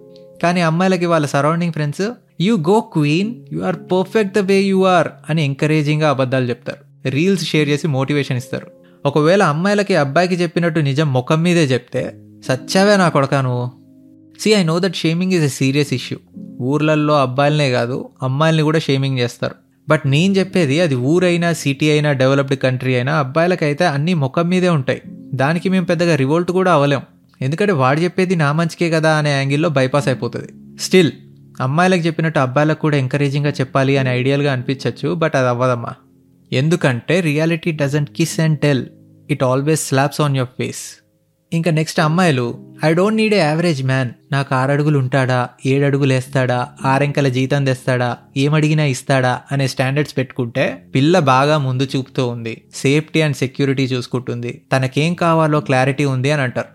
కానీ 0.44 0.62
అమ్మాయిలకి 0.62 1.06
వాళ్ళ 1.06 1.26
surrounding 1.26 1.74
friends 1.74 2.12
you 2.42 2.58
go 2.58 2.80
queen 2.80 3.36
you 3.52 3.62
are 3.62 3.76
perfect 3.76 4.34
the 4.34 4.40
way 4.40 4.60
you 4.60 4.86
are 4.86 5.08
అని 5.30 5.44
ఎంకరేజింగ్గా 5.44 6.10
అబద్ధాలు 6.10 6.50
చెప్తారు. 6.50 7.10
రీల్స్ 7.10 7.46
షేర్ 7.46 7.70
చేసి 7.70 7.88
మోటివేషన్ 7.88 8.38
ఇస్తారు. 8.38 8.68
ఒకవేళ 9.06 9.44
అమ్మాయిలకి 9.44 9.96
అబ్బాయికి 9.96 10.36
చెప్పినట్టు 10.36 10.80
నిజం 10.80 11.14
ముఖం 11.14 11.44
మీదే 11.44 11.64
చెప్తే 11.64 12.14
సచ్చావే 12.48 12.98
నా 12.98 13.10
కొడకా 13.10 13.42
నువ్వు? 13.42 13.72
See 14.40 14.54
I 14.54 14.64
know 14.64 14.80
that 14.80 14.96
shaming 14.96 15.32
is 15.32 15.44
a 15.44 15.48
serious 15.48 15.94
issue 15.94 16.18
ఊర్లల్లో 16.62 17.22
అబ్బాయిలనే 17.22 17.72
కాదు 17.72 18.10
అమ్మాయిల్ని 18.24 18.64
కూడా 18.64 18.80
షేమింగ్ 18.80 19.20
చేస్తారు. 19.20 19.56
బట్ 19.90 20.02
నేను 20.06 20.34
చెప్పేది 20.34 20.82
అది 20.82 20.96
ఊరైనా 20.96 21.54
సిటీ 21.54 21.90
అయినా 21.90 22.12
డెవలప్డ్ 22.12 22.56
కంట్రీ 22.56 22.96
అయినా 22.96 23.16
అబ్బాయిలకైతే 23.16 23.86
అన్నీ 23.86 24.14
ముఖం 24.14 24.50
మీదే 24.50 24.70
ఉంటాయి. 24.70 25.02
దానికి 25.34 25.70
మేము 25.70 25.86
పెద్దగా 25.86 26.16
రివోల్ట్ 26.16 26.52
కూడా 26.52 26.74
అవ్వలేం. 26.74 27.02
ఎందుకంటే 27.42 27.74
వాడు 27.74 28.00
చెప్పేది 28.00 28.36
నా 28.36 28.52
మంచికే 28.52 28.90
కదా 28.90 29.18
అనే 29.18 29.32
యాంగిల్లో 29.32 29.70
బైపాస్ 29.70 30.08
అయిపోతుంది. 30.08 30.80
స్టిల్ 30.80 31.12
అమ్మాయిలకు 31.62 32.02
చెప్పినట్టు 32.02 32.40
అబ్బాయిలకు 32.40 32.80
కూడా 32.80 32.98
ఎంకరేజింగ్గా 32.98 33.52
చెప్పాలి 33.52 33.98
అని 33.98 34.10
ఐడియల్గా 34.10 34.54
అనిపించవచ్చు 34.54 35.14
బట్ 35.14 35.36
అది 35.36 35.48
అవ్వదమ్మా. 35.48 35.94
ఎందుకంటే 36.52 37.20
reality 37.20 37.72
doesn't 37.72 38.10
kiss 38.10 38.40
and 38.40 38.60
tell 38.60 38.86
it 39.30 39.44
always 39.44 39.88
slaps 39.88 40.22
on 40.22 40.38
your 40.38 40.50
face 40.58 41.04
ఇంకా 41.54 41.72
నెక్స్ట్ 41.72 42.00
అమ్మాయిలు 42.00 42.76
I 42.86 42.94
don't 42.94 43.18
need 43.18 43.34
a 43.34 43.38
average 43.38 43.84
man 43.84 44.10
నాకు 44.32 44.56
ఆరు 44.56 44.72
అడుగులు 44.72 45.00
ఉంటాడా? 45.00 45.50
ఏడు 45.66 45.86
అడుగులు 45.86 46.14
వేస్తాడా? 46.14 46.68
ఆరెంకల 46.86 47.28
జీతం 47.28 47.66
తెస్తాడా? 47.66 48.18
ఏమడిగినా 48.38 48.84
ఇస్తాడా? 48.84 49.42
అనే 49.52 49.68
స్టాండర్డ్స్ 49.68 50.18
పెట్టుకుంటే 50.18 50.86
పిల్ల 50.96 51.20
బాగా 51.20 51.58
ముందు 51.58 51.88
చూపుతూ 51.96 52.28
ఉంది. 52.28 52.62
సేఫ్టీ 52.76 53.22
అండ్ 53.22 53.36
సెక్యూరిటీ 53.36 53.84
చూసుకుంటుంది. 53.84 54.62
తనకేం 54.72 55.14
కావాలో 55.14 55.60
క్లారిటీ 55.60 56.06
ఉంది 56.06 56.32
అని 56.32 56.42
అంటారు. 56.42 56.68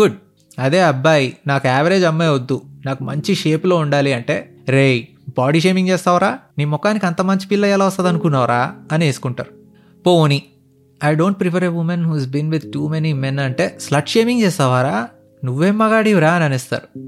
గుడ్ 0.00 0.14
అదే 0.58 0.80
అబ్బాయి 0.80 1.36
నాకు 1.46 1.68
యావరేజ్ 1.68 2.04
అమ్మాయి 2.04 2.30
వద్దు. 2.30 2.62
నాకు 2.86 3.04
మంచి 3.04 3.34
షేప్లో 3.34 3.76
ఉండాలి 3.76 4.12
అంటే 4.12 4.54
రేయ్ 4.68 5.04
బాడీ 5.38 5.60
షేమింగ్ 5.60 5.88
చేస్తావరా? 5.88 6.38
నీ 6.58 6.64
ముఖానికి 6.64 7.06
అంత 7.06 7.22
మంచి 7.22 7.46
పిల్ల 7.46 7.64
ఎలా 7.64 7.86
వస్తుంది 7.86 8.10
అనుకున్నావరా 8.10 8.72
అని 8.92 9.06
వేసుకుంటారు. 9.06 9.50
పోనీ 10.06 10.42
I 11.04 11.14
don't 11.14 11.40
prefer 11.40 11.64
a 11.64 11.66
woman 11.66 12.04
who's 12.04 12.26
been 12.26 12.50
with 12.50 12.72
too 12.72 12.88
many 12.88 13.12
men 13.12 13.38
అంటే 13.38 13.76
స్లట్ 13.80 14.08
షేమింగ్ 14.08 14.42
చేస్తావారా? 14.42 15.08
నువ్వేం 15.44 15.78
మగాడివిరా 15.78 16.32
అని 16.32 16.44
అనేస్తారు. 16.44 16.98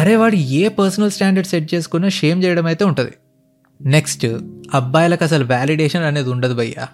అరే 0.00 0.16
వాడు 0.16 0.36
ఏ 0.36 0.68
పర్సనల్ 0.68 1.10
స్టాండర్డ్ 1.10 1.48
సెట్ 1.48 1.74
చేసుకున్నా 1.74 2.08
షేమ్ 2.08 2.44
చేయడం 2.44 2.66
అయితే 2.66 2.84
ఉంటుంది. 2.84 3.10
నెక్స్ట్ 3.82 4.26
అబ్బాయిలకు 4.74 5.24
అసలు 5.24 5.44
వ్యాలిడేషన్ 5.44 6.04
అనేది 6.04 6.30
ఉండదు 6.30 6.54
భయ్యా. 6.54 6.88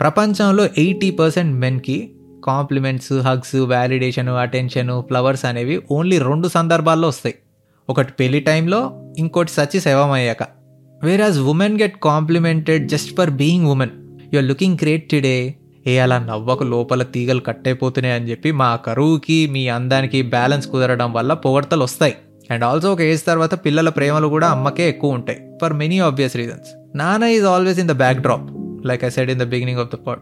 ప్రపంచంలో 0.00 0.64
eighty 0.64 1.10
percent 1.10 1.56
మెన్కి 1.56 2.10
compliments 2.44 3.12
hugs 3.12 3.56
validation 3.56 4.28
attention 4.28 5.02
flowers 5.02 5.44
అనేవి 5.44 5.82
ఓన్లీ 5.90 6.18
రెండు 6.18 6.48
సందర్భాల్లో 6.48 7.08
వస్తాయి. 7.08 7.34
ఒకటి 7.88 8.12
పెళ్ళి 8.12 8.40
టైంలో 8.40 9.12
ఇంకోటి 9.18 9.50
సచి 9.50 9.80
శవమయ్యాక 9.80 10.42
whereas 11.02 11.38
women 11.38 11.80
get 11.80 11.96
complimented 12.02 12.88
just 12.88 13.16
for 13.16 13.30
being 13.30 13.66
women 13.66 13.90
you 14.34 14.38
are 14.38 14.48
looking 14.48 14.78
great 14.82 15.10
today 15.10 15.54
ఏ 15.86 15.98
అలా 15.98 16.18
నవ్వకు 16.18 16.64
లోపల 16.64 17.02
తీగలు 17.02 17.40
కట్టయిపోతున్నాయి 17.40 18.14
అని 18.14 18.30
చెప్పి 18.30 18.52
మా 18.52 18.76
కరువుకి 18.76 19.46
మీ 19.46 19.68
అందానికి 19.68 20.22
బ్యాలెన్స్ 20.22 20.68
కుదరడం 20.68 21.12
వల్ల 21.12 21.32
పొగడతలు 21.34 21.82
వస్తాయి. 21.82 22.14
అండ్ 22.50 22.64
ఆల్సో 22.64 22.92
ఒక 22.92 23.00
ఏజ్ 23.00 23.26
తర్వాత 23.26 23.54
పిల్లల 23.54 23.88
ప్రేమలు 23.88 24.26
కూడా 24.26 24.48
అమ్మకే 24.48 24.88
ఎక్కువ 24.88 25.10
ఉంటాయి. 25.12 25.38
For 25.62 25.72
many 25.72 25.98
obvious 25.98 26.36
reasons. 26.36 26.96
నానా 26.96 27.26
is 27.26 27.44
always 27.44 27.78
in 27.78 27.88
the 27.88 27.92
backdrop 28.18 28.50
like 28.86 29.04
I 29.04 29.08
said 29.08 29.30
in 29.30 29.40
the 29.40 29.42
beginning 29.42 29.80
of 29.80 29.88
the 29.88 29.94
pod 29.94 30.18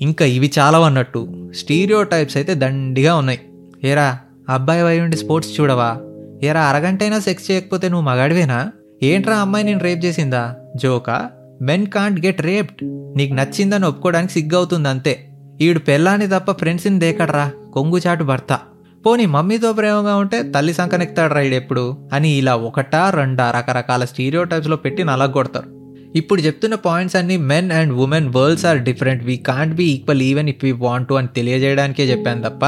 ఇంకా 0.00 0.24
ఇవి 0.24 0.52
చాలా 0.58 0.78
అన్నట్టు 0.78 1.50
స్టీరియో 1.56 2.02
టైప్స్ 2.02 2.36
అయితే 2.36 2.54
దండిగా 2.54 3.16
ఉన్నాయి. 3.16 3.40
ఏరా 3.84 4.18
అబ్బాయి 4.48 4.82
వై 4.82 5.00
ఉండి 5.00 5.16
స్పోర్ట్స్ 5.16 5.60
చూడవా? 5.60 5.96
ఏరా 6.42 6.60
అరగంటైనా 6.60 7.18
సెక్స్ 7.18 7.50
చేయకపోతే 7.50 7.88
నువ్వు 7.88 8.08
మగాడివేనా? 8.08 8.72
ఏంట్రా 9.02 9.36
అమ్మాయి 9.36 9.64
నేను 9.64 9.80
రేప్ 9.80 10.04
చేసిందా? 10.04 10.56
జోకా? 10.76 11.30
Men 11.62 11.86
can't 11.86 12.26
get 12.26 12.40
raped. 12.40 12.78
నీకు 13.16 13.34
నచ్చిందని 13.34 13.86
ఒప్పుకోవడానికి 13.86 14.32
సిగ్గవుతుంది 14.32 14.88
అంతే 14.88 15.28
ఈడు 15.60 15.78
పెళ్ళాన్ని 15.78 16.26
తప్ప 16.26 16.52
ఫ్రెండ్స్ని 16.52 16.98
దేకడరా? 16.98 17.52
కొంగుచాటు 17.72 18.24
భర్త. 18.24 18.58
పోనీ 19.06 19.26
మమ్మీతో 19.26 19.72
ప్రేమగా 19.72 20.16
ఉంటే 20.16 20.42
తల్లి 20.42 20.72
సంకనెక్తాడరా 20.72 21.40
ఎప్పుడు? 21.40 22.08
అని 22.12 22.30
ఇలా 22.30 22.56
ఒకటా 22.56 23.10
రెండా 23.10 23.50
రకరకాల 23.50 24.04
స్టీరియో 24.04 24.44
టైప్స్లో 24.44 24.76
పెట్టి 24.76 25.04
నలగొడతారు. 25.04 25.94
ఇప్పుడు 26.16 26.40
చెప్తున్న 26.40 26.74
పాయింట్స్ 26.74 27.16
అన్ని 27.16 27.36
men 27.36 27.72
and 27.72 27.92
women 27.92 28.28
worlds 28.28 28.66
are 28.66 28.78
different. 28.78 29.24
We 29.24 29.36
can't 29.36 29.74
be 29.74 29.84
equal 29.84 30.22
even 30.22 30.48
if 30.48 30.64
we 30.64 30.72
want 30.72 31.12
అని 31.12 31.28
తెలియజేయడానికే 31.36 32.10
చెప్పాను 32.10 32.42
తప్ప 32.42 32.62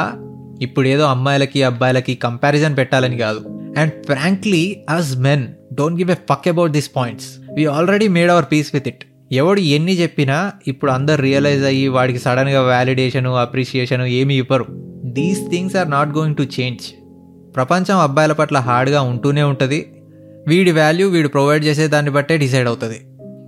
ఇప్పుడు 0.63 0.89
ఏదో 0.89 1.03
అమ్మాయిలకి 1.03 1.63
అబ్బాయిలకి 1.63 2.15
కంపారిజన్ 2.15 2.77
పెట్టాలని 2.77 3.19
కాదు. 3.19 3.41
And 3.79 3.93
frankly 4.07 4.85
us 4.89 5.17
men 5.17 5.47
don't 5.75 6.01
give 6.01 6.11
a 6.11 6.15
fuck 6.15 6.49
about 6.49 6.73
this 6.73 6.91
points. 6.97 7.40
We 7.57 7.65
already 7.67 8.09
made 8.09 8.31
our 8.31 8.45
peace 8.53 8.71
with 8.75 8.89
it 8.89 9.05
ఎవడు 9.33 9.61
ఎన్ని 9.61 9.93
చెప్పినా 9.93 10.53
ఇప్పుడు 10.67 10.91
అందరు 10.91 11.21
రియలైజ్ 11.23 11.65
అయ్యి 11.65 11.89
వాడికి 11.89 12.19
సడన్గా 12.19 12.63
వ్యాలిడేషను 12.63 13.35
అప్రిషియేషను 13.35 14.05
ఏమి 14.05 14.35
ఇవ్వరు. 14.35 14.67
These 15.05 15.51
things 15.51 15.77
are 15.77 15.91
not 15.91 16.09
going 16.09 16.37
to 16.37 16.43
change 16.43 16.81
ప్రపంచం 17.57 17.99
అబ్బాయిల 17.99 18.33
పట్ల 18.33 18.59
హార్డ్గా 18.59 19.03
ఉంటూనే 19.03 19.43
ఉంటుంది. 19.43 19.87
వీడి 20.49 20.73
వాల్యూ 20.73 21.09
వీడు 21.09 21.29
ప్రొవైడ్ 21.29 21.65
చేసే 21.65 21.89
దాన్ని 21.89 22.11
బట్టే 22.11 22.37
డిసైడ్ 22.37 22.69
అవుతుంది. 22.69 23.01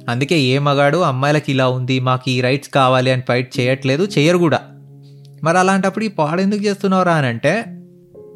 అందుకే 0.08 0.40
ఏ 0.40 0.58
మగాడు 0.58 0.98
అమ్మాయిలకి 0.98 1.52
ఇలా 1.52 1.68
ఉంది 1.68 2.00
మాకు 2.00 2.30
ఈ 2.30 2.40
రైట్స్ 2.40 2.68
కావాలి 2.68 3.10
అని 3.10 3.22
ఫైట్ 3.28 3.60
చేయట్లేదు 3.60 4.08
చేయరు 4.18 4.38
కూడా. 4.38 4.60
మరి 5.44 5.58
అలాంటప్పుడు 5.58 6.04
ఈ 6.04 6.08
పాడు 6.08 6.40
ఎందుకు 6.40 6.62
చేస్తున్నావురా 6.62 7.12
అని 7.12 7.26
అంటే 7.26 7.64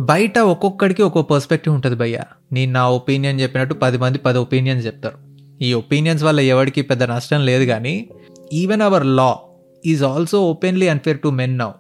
బయట 0.01 0.39
ఒక్కొక్కడికి 0.39 1.03
ఒక్కో 1.03 1.23
పర్స్పెక్టివ్ 1.23 1.75
ఉంటుంది 1.75 1.97
భయ్య. 1.97 2.19
నేను 2.53 2.73
నా 2.73 2.89
ఒపీనియన్ 2.89 3.41
చెప్పినట్టు 3.41 3.75
పది 3.75 3.99
మంది 3.99 4.19
పది 4.19 4.39
ఒపీనియన్స్ 4.39 4.87
చెప్తారు. 4.87 5.26
ఈ 5.63 5.73
ఒపీనియన్స్ 5.73 6.25
వల్ల 6.25 6.41
ఎవరికి 6.41 6.83
పెద్ద 6.83 7.03
నష్టం 7.03 7.45
లేదు 7.45 7.65
కానీ 7.65 8.09
even 8.53 8.83
our 8.83 9.07
law 9.07 9.37
is 9.87 10.03
also 10.05 10.43
openly 10.43 10.89
unfair 10.89 11.21
to 11.21 11.29
men 11.29 11.59
now 11.59 11.71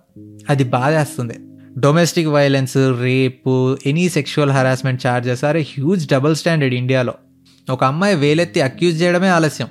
అది 0.50 0.64
బాధేస్తుంది. 0.64 1.34
Domestic 1.78 2.28
violence 2.28 2.76
rape 2.76 3.76
any 3.86 4.08
sexual 4.08 4.50
harassment 4.50 5.06
charges 5.06 5.44
are 5.44 5.56
a 5.56 5.60
huge 5.60 6.08
double 6.08 6.36
standard 6.36 6.74
ఇండియాలో 6.74 7.14
ఒక 7.70 7.84
అమ్మాయి 7.84 8.14
వేలెత్తి 8.14 8.60
అక్యూజ్ 8.60 9.02
చేయడమే 9.02 9.28
ఆలస్యం. 9.28 9.68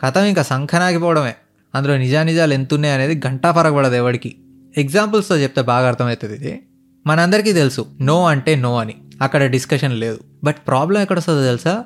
కథం 0.00 0.24
ఇంకా 0.24 0.42
సంఖనాగిపోవడమే. 0.42 1.34
అందులో 1.74 1.96
నిజానిజాలు 1.96 2.54
ఎంతున్నాయి 2.54 2.94
అనేది 2.94 3.26
గంటా 3.26 3.50
పరగబడదు 3.50 3.94
ఎవరికి 3.94 4.36
ఎగ్జాంపుల్స్తో 4.78 5.36
చెప్తే 5.36 5.62
బాగా 5.62 5.88
అర్థమవుతుంది 5.88 6.34
ఇది. 6.34 6.62
మనందరికీ 7.06 7.52
తెలుసు 7.52 7.86
నో 8.00 8.24
అంటే 8.24 8.54
నో 8.54 8.76
అని. 8.76 8.94
అక్కడ 9.22 9.46
డిస్కషన్ 9.46 10.00
లేదు. 10.00 10.18
బట్ 10.44 10.56
ప్రాబ్లం 10.66 11.02
ఎక్కడ 11.02 11.18
వస్తుందో 11.18 11.44
తెలుసా? 11.44 11.84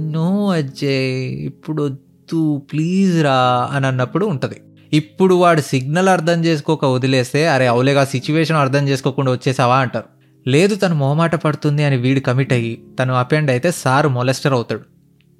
నో 0.00 0.50
అజయ్ 0.50 1.22
ఇప్పుడు 1.44 1.82
వద్దు 1.82 2.62
ప్లీజ్ 2.72 3.24
రా 3.24 3.68
అని 3.72 3.86
అన్నప్పుడు 3.86 4.26
ఉంటుంది. 4.26 4.56
ఇప్పుడు 4.92 5.34
వాడు 5.34 5.60
సిగ్నల్ 5.60 6.08
అర్థం 6.08 6.44
చేసుకోక 6.44 6.84
వదిలేస్తే 6.84 7.48
అరే 7.48 7.66
అవులేగా 7.66 8.04
సిచ్యువేషన్ 8.04 8.56
అర్థం 8.56 8.88
చేసుకోకుండా 8.88 9.32
వచ్చేసావా 9.32 9.76
అంటారు. 9.76 10.04
లేదు 10.48 10.74
తను 10.74 10.94
మొహమాట 10.94 11.34
పడుతుంది 11.34 11.84
అని 11.84 11.96
వీడు 11.96 12.20
కమిట్ 12.20 12.52
అయ్యి 12.52 12.82
తను 13.00 13.14
అపెండ్ 13.14 13.50
అయితే 13.50 13.70
సారు 13.70 14.08
మొలెస్టర్ 14.08 14.52
అవుతాడు. 14.52 14.80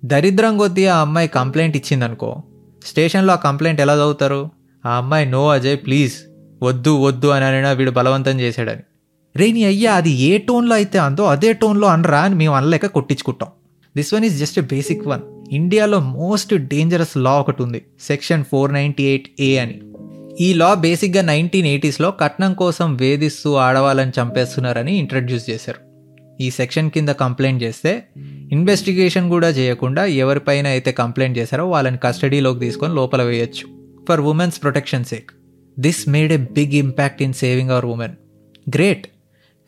దరిద్రం 0.05 0.59
కొద్దీ 0.59 0.87
ఆ 0.87 1.01
అమ్మాయి 1.01 1.29
కంప్లైంట్ 1.29 1.77
ఇచ్చిందనుకో 1.77 2.43
స్టేషన్లో 2.85 3.33
ఆ 3.33 3.37
కంప్లైంట్ 3.37 3.81
ఎలా 3.81 3.95
చదువుతారు? 3.95 4.51
ఆ 4.87 4.97
అమ్మాయి 4.97 5.27
నో 5.27 5.49
అజయ్ 5.49 5.77
ప్లీజ్ 5.77 6.15
వద్దు 6.63 6.91
వద్దు 6.91 7.29
అని 7.29 7.45
అనినా 7.45 7.73
వీడు 7.73 7.91
బలవంతం 7.91 8.41
చేశాడని. 8.41 8.83
రే 9.37 9.53
నీ 9.53 9.65
అయ్యా 9.65 9.93
అది 9.93 10.11
ఏ 10.11 10.39
టోన్లో 10.39 10.75
అయితే 10.75 10.99
అందో 10.99 11.25
అదే 11.25 11.53
టోన్లో 11.53 11.89
అనరా 11.89 12.21
అని 12.21 12.35
మేము 12.35 12.55
అనలేక 12.55 12.87
కొట్టించుకుంటాం. 12.87 13.49
This 13.97 14.15
one 14.15 14.25
is 14.25 14.39
just 14.39 14.59
a 14.59 14.63
basic 14.63 15.07
one 15.07 15.21
ఇండియాలో 15.53 16.01
మోస్ట్ 16.01 16.55
డేంజరస్ 16.55 17.17
లా 17.17 17.33
ఒకటి 17.39 17.63
ఉంది. 17.63 17.83
Section 18.01 18.45
four 18.45 18.73
ninety 18.73 19.05
eight 19.05 19.29
A 19.41 19.59
అని. 19.59 19.81
ఈ 20.41 20.55
లా 20.55 20.75
బేసిక్గా 20.75 21.23
నైన్టీన్ 21.23 21.67
ఎయిటీస్లో 21.67 22.11
కట్నం 22.11 22.55
కోసం 22.55 22.97
వేధిస్తూ 22.97 23.55
ఆడవాళ్ళని 23.55 24.13
చంపేస్తున్నారని 24.21 24.99
ఇంట్రడ్యూస్ 24.99 25.51
చేశారు. 25.51 25.81
ఈ 26.41 26.51
సెక్షన్ 26.51 26.91
కింద 26.91 27.09
కంప్లైంట్ 27.09 27.63
చేస్తే 27.63 28.03
ఇన్వెస్టిగేషన్ 28.53 29.29
కూడా 29.29 29.49
చేయకుండా 29.49 30.05
ఎవరిపైన 30.05 30.67
అయితే 30.67 30.93
కంప్లైంట్ 30.93 31.39
చేశారో 31.39 31.71
వాళ్ళని 31.71 31.99
కస్టడీలోకి 31.99 32.61
తీసుకొని 32.61 32.95
లోపల 32.95 33.23
వేయొచ్చు. 33.23 33.67
For 34.09 34.21
women's 34.21 34.63
protection 34.63 35.05
sake 35.05 35.31
this 35.79 36.09
made 36.09 36.33
a 36.33 36.37
big 36.37 36.75
impact 36.75 37.23
in 37.23 37.33
saving 37.33 37.71
our 37.71 37.87
women 37.87 38.13
great 38.75 39.07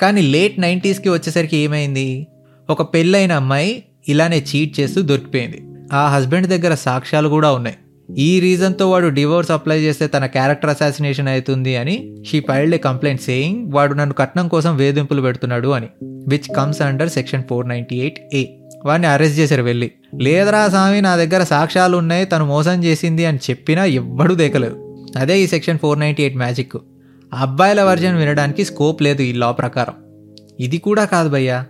కానీ 0.00 0.22
లేట్ 0.22 0.60
నైంటీస్కి 0.60 1.08
వచ్చేసరికి 1.08 1.56
ఏమైంది? 1.56 2.26
ఒక 2.70 2.94
పెళ్ళైన 2.94 3.32
అమ్మాయి 3.32 3.82
ఇలానే 4.08 4.44
చీట్ 4.50 4.80
చేస్తూ 4.80 5.02
దొరికిపోయింది. 5.02 5.62
ఆ 5.92 6.08
హస్బెండ్ 6.08 6.48
దగ్గర 6.48 6.74
సాక్ష్యాలు 6.74 7.28
కూడా 7.28 7.52
ఉన్నాయి. 7.52 7.76
ఈ 8.18 8.40
రీజన్తో 8.40 8.90
వాడు 8.90 9.08
డివోర్స్ 9.08 9.50
అప్లై 9.50 9.78
చేస్తే 9.78 10.06
తన 10.06 10.26
క్యారెక్టర్ 10.26 10.70
అసాసినేషన్ 10.70 11.28
అవుతుంది 11.28 11.76
అని 11.76 12.16
she 12.26 12.40
filed 12.40 12.74
a 12.74 12.78
complaint 12.78 13.22
saying 13.22 13.72
వాడు 13.72 13.94
నన్ను 13.94 14.14
కట్నం 14.14 14.48
కోసం 14.48 14.76
వేధింపులు 14.76 15.22
పెడుతున్నాడు 15.22 15.68
అని 15.68 15.86
which 16.02 16.56
comes 16.56 16.82
under 16.82 17.08
section 17.08 17.42
four 17.50 17.68
ninety 17.68 17.96
eight 17.96 18.20
A 18.34 18.44
వాడిని 18.86 19.08
అరెస్ట్ 19.08 19.38
చేశారు 19.38 19.62
వెళ్ళి. 19.62 19.90
లేదరా 20.20 20.68
స్వామి 20.68 21.00
నా 21.00 21.16
దగ్గర 21.16 21.44
సాక్ష్యాలు 21.44 21.96
ఉన్నాయి 21.96 22.24
తను 22.24 22.46
మోసం 22.46 22.84
చేసింది 22.84 23.24
అని 23.24 23.38
చెప్పినా 23.50 23.84
ఎవ్వడూ 23.84 24.34
దేకలేదు. 24.34 25.06
అదే 25.18 25.40
ఈ 25.40 25.46
section 25.46 25.78
four 25.78 26.00
ninety 26.00 26.22
eight 26.22 26.36
magic 26.36 26.76
అబ్బాయిల 27.36 27.82
వర్జన్ 27.82 28.16
వినడానికి 28.16 28.64
స్కోప్ 28.64 29.02
లేదు 29.02 29.22
ఈ 29.22 29.32
లా 29.32 29.50
ప్రకారం. 29.50 29.94
ఇది 30.60 30.78
కూడా 30.78 31.04
కాదు 31.04 31.28
భయ్యా. 31.28 31.64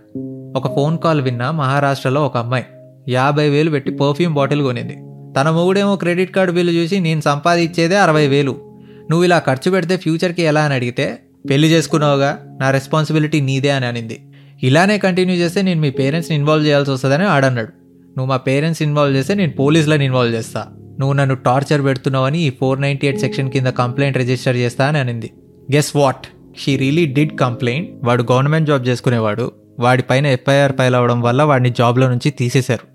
ఒక 0.55 0.75
ఫోన్ 0.75 0.97
కాల్ 0.97 1.21
విన్న 1.21 1.49
మహారాష్ట్రలో 1.49 2.25
ఒక 2.25 2.37
అమ్మాయి 2.37 2.65
యాభై 3.09 3.49
వేలు 3.49 3.69
పెట్టి 3.69 3.91
పర్ఫ్యూమ్ 3.91 4.33
బాటిల్ 4.33 4.61
కొనింది. 4.61 4.93
తన 5.39 5.49
మొగుడేమో 5.49 5.95
క్రెడిట్ 5.95 6.35
కార్డు 6.35 6.51
బిల్లు 6.51 6.71
చూసి 6.71 6.99
నేను 6.99 7.21
సంపాదించేదే 7.21 7.97
అరవై 7.97 8.27
వేలు. 8.27 8.55
నువ్వు 9.09 9.23
ఇలా 9.23 9.39
ఖర్చు 9.39 9.71
పెడితే 9.71 9.97
ఫ్యూచర్కి 9.97 10.41
ఎలా? 10.41 10.61
అని 10.61 10.73
అడిగితే 10.73 11.19
పెళ్ళి 11.49 11.67
చేసుకున్నావుగా. 11.67 12.39
నా 12.61 12.71
రెస్పాన్సిబిలిటీ 12.71 13.41
నీదే 13.41 13.69
అని 13.69 13.85
అనింది. 13.85 14.27
ఇలానే 14.63 14.97
కంటిన్యూ 14.97 15.35
చేస్తే 15.35 15.61
నేను 15.61 15.81
మీ 15.81 15.89
పేరెంట్స్ని 15.89 16.37
ఇన్వాల్వ్ 16.37 16.65
చేయాల్సి 16.65 16.91
వస్తుందని 16.91 17.23
ఆడన్నాడు 17.23 17.67
నువ్వు 18.07 18.25
మా 18.25 18.37
పేరెంట్స్ 18.37 18.81
ఇన్వాల్వ్ 18.81 19.17
చేస్తే 19.17 19.33
నేను 19.33 19.51
పోలీసులను 19.51 20.03
ఇన్వాల్వ్ 20.03 20.35
చేస్తా. 20.35 20.65
నువ్వు 20.99 21.13
నన్ను 21.13 21.35
టార్చర్ 21.35 21.81
పెడుతున్నావని 21.81 22.39
ఈ 22.39 22.49
ఫోర్ 22.49 22.81
నైంటీ 22.81 23.07
ఎయిట్ 23.07 23.21
సెక్షన్ 23.21 23.51
కింద 23.51 23.67
కంప్లైంట్ 23.67 24.17
రిజిస్టర్ 24.17 24.57
చేస్తా 24.57 24.85
అని 24.85 24.97
అనింది. 24.97 25.31
Guess 25.73 25.95
what 25.95 26.27
she 26.57 26.75
really 26.77 27.05
did 27.05 27.39
complaint 27.39 27.89
వాడు 28.03 28.23
గవర్నమెంట్ 28.31 28.67
జాబ్ 28.67 28.87
చేసుకునేవాడు. 28.87 29.51
వాడిపైన 29.79 30.27
ఎఫ్ఐఆర్ 30.27 30.71
ఫైల్ 30.71 30.95
అవడం 30.95 31.21
వల్ల 31.21 31.43
వాడిని 31.43 31.69
జాబ్లో 31.69 32.09
నుంచి 32.09 32.31
తీసేశారు. 32.31 32.87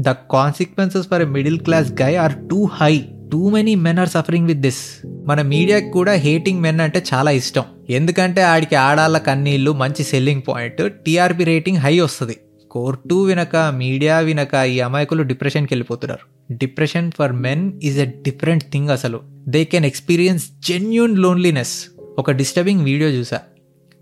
The 0.00 0.10
consequences 0.10 1.08
for 1.08 1.22
a 1.22 1.24
middle 1.24 1.58
class 1.58 1.92
guy 2.02 2.14
are 2.14 2.32
too 2.50 2.64
high 2.64 3.04
too 3.32 3.48
many 3.50 3.74
men 3.74 3.98
are 3.98 4.08
suffering 4.08 4.46
with 4.46 4.58
this 4.58 4.82
మన 5.26 5.42
మీడియాకి 5.42 5.90
కూడా 5.90 6.12
హేటింగ్ 6.12 6.60
మెన్ 6.60 6.80
అంటే 6.80 7.04
చాలా 7.14 7.30
ఇష్టం. 7.30 7.64
ఎందుకంటే 7.90 8.42
ఆడికి 8.42 8.74
ఆడాళ్ళ 8.74 9.18
కన్నీళ్ళు 9.18 9.72
మంచి 9.72 10.02
selling 10.02 10.42
point 10.48 10.92
TRP 10.92 11.44
rating 11.44 11.78
high 11.78 12.00
వస్తుంది. 12.00 12.36
కోర్టు 12.70 13.14
వినక 13.14 13.56
మీడియా 13.56 14.18
వినక 14.18 14.54
ఈ 14.54 14.80
అమాయకులు 14.80 15.22
డిప్రెషన్కి 15.22 15.74
వెళ్ళిపోతున్నారు. 15.74 16.54
Depression 16.54 17.12
for 17.18 17.32
men 17.32 17.72
is 17.82 17.98
a 17.98 18.04
different 18.04 18.64
thing 18.64 18.88
అసలు. 18.88 19.20
They 19.48 19.64
can 19.64 19.84
experience 19.84 20.48
genuine 20.68 21.18
loneliness 21.18 21.76
ఒక 22.18 22.30
డిస్టర్బింగ్ 22.30 22.80
వీడియో 22.80 23.10
చూసా. 23.10 23.40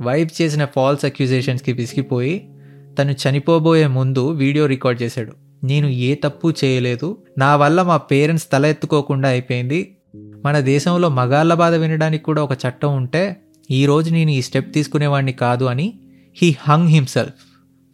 వైఫ్ 0.03 0.43
చేసిన 0.43 0.65
ఫాల్స్ 0.65 1.05
అక్యూజేషన్స్కి 1.05 1.73
విసిగిపోయి 1.73 2.51
తను 2.99 3.11
చనిపోబోయే 3.11 3.87
ముందు 3.87 4.29
వీడియో 4.29 4.67
రికార్డ్ 4.67 5.03
చేశాడు. 5.03 5.33
నేను 5.65 5.87
ఏ 5.87 6.15
తప్పు 6.15 6.53
చేయలేదు. 6.65 7.17
నా 7.39 7.57
వల్ల 7.57 7.83
మా 7.83 7.97
పేరెంట్స్ 7.97 8.47
తల 8.53 8.67
ఎత్తుకోకుండా 8.67 9.29
అయిపోయింది. 9.29 9.97
మన 10.17 10.61
దేశంలో 10.61 11.09
మగాళ్ళ 11.09 11.55
బాధ 11.55 11.75
వినడానికి 11.75 12.25
కూడా 12.25 12.43
ఒక 12.43 12.53
చట్టం 12.53 12.97
ఉంటే 12.97 13.37
ఈరోజు 13.71 14.11
నేను 14.11 14.31
ఈ 14.31 14.43
స్టెప్ 14.43 14.75
తీసుకునేవాడిని 14.75 15.33
కాదు 15.33 15.65
అని 15.65 15.99
he 16.37 16.57
hung 16.59 16.89
himself 16.89 17.33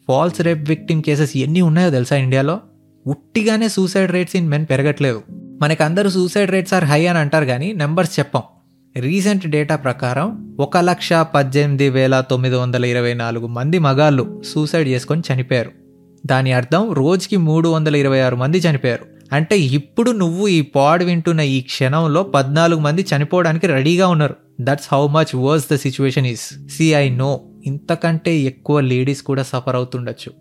false 0.09 0.41
rape 0.41 0.69
victim 0.69 1.03
cases 1.03 1.37
ఎన్ని 1.37 1.61
ఉన్నాయో 1.61 1.91
తెలుసా 1.91 2.17
ఇండియాలో? 2.17 2.61
ఉట్టిగానే 3.07 3.69
సూసైడ్ 3.69 4.13
రేట్స్ 4.13 4.37
ఇన్ 4.37 4.49
మెన్ 4.49 4.67
పెరగట్లేదు. 4.71 5.23
మనకందరూ 5.63 6.11
సూసైడ్ 6.11 6.51
రేట్స్ 6.51 6.75
ఆర్ 6.75 6.85
హై 6.85 7.07
అని 7.07 7.19
అంటారు 7.19 7.45
కానీ 7.45 7.73
నెంబర్స్ 7.73 8.19
చెప్పాం. 8.19 8.43
రీసెంట్ 8.97 9.47
డేటా 9.47 9.77
ప్రకారం 9.77 10.57
ఒక 10.61 10.77
లక్ష 10.77 11.13
పద్దెనిమిది 11.13 11.91
వేల 11.91 12.21
తొమ్మిది 12.21 12.57
వందల 12.57 12.85
ఇరవై 12.85 13.15
నాలుగు 13.15 13.47
మంది 13.47 13.79
మగాళ్ళు 13.79 14.43
సూసైడ్ 14.55 14.89
చేసుకొని 14.89 15.23
చనిపోయారు. 15.33 15.71
దాని 16.27 16.53
అర్థం 16.53 16.93
రోజుకి 16.93 17.37
మూడు 17.37 17.69
వందల 17.69 17.97
ఇరవై 17.97 18.21
ఆరు 18.21 18.37
మంది 18.37 18.59
చనిపోయారు. 18.59 19.07
అంటే 19.33 19.59
ఇప్పుడు 19.59 20.11
నువ్వు 20.11 20.49
ఈ 20.49 20.61
పాడ్ 20.61 21.03
వింటున్న 21.03 21.41
ఈ 21.41 21.61
క్షణంలో 21.61 22.23
పద్నాలుగు 22.23 22.81
మంది 22.81 23.07
చనిపోవడానికి 23.17 23.67
రెడీగా 23.67 24.09
ఉన్నారు. 24.09 24.37
That's 24.61 24.89
how 24.93 25.07
much 25.07 25.37
worse 25.37 25.67
the 25.73 25.75
situation 25.75 26.27
is 26.27 26.69
see 26.71 26.93
I 26.93 27.09
know 27.09 27.41
ఇంతకంటే 27.67 28.39
ఎక్కువ 28.39 28.81
లేడీస్ 28.81 29.23
కూడా 29.23 29.43
సఫర్ 29.43 29.77
అవుతుండొచ్చు. 29.77 30.33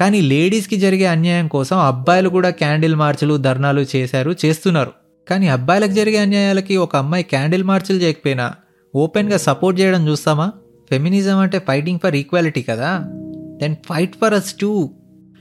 కానీ 0.00 0.20
లేడీస్కి 0.20 0.76
జరిగే 0.76 1.06
అన్యాయం 1.06 1.48
కోసం 1.48 1.78
అబ్బాయిలు 1.78 2.28
కూడా 2.28 2.50
క్యాండిల్ 2.50 2.96
మార్చులు 2.96 3.36
ధర్నాలు 3.36 3.86
చేశారు 3.96 4.34
చేస్తున్నారు. 4.44 5.05
కానీ 5.30 5.48
అబ్బాయిలకు 5.48 5.90
జరిగే 5.90 6.18
అన్యాయాలకి 6.18 6.76
ఒక 6.76 6.96
అమ్మాయి 6.96 7.24
క్యాండిల్ 7.24 7.64
మార్చిలు 7.64 7.98
చేయకపోయినా 7.98 8.54
ఓపెన్గా 8.94 9.36
సపోర్ట్ 9.36 9.80
చేయడం 9.80 10.08
చూస్తామా? 10.08 10.52
ఫెమినిజం 10.90 11.38
అంటే 11.38 11.58
ఫైటింగ్ 11.58 11.98
ఫర్ 12.02 12.16
ఈక్వాలిటీ 12.16 12.62
కదా. 12.62 13.04
Then 13.60 13.76
fight 13.76 14.14
for 14.20 14.34
us 14.34 14.54
too 14.54 14.90